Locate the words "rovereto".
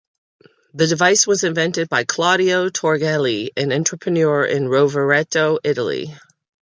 4.67-5.59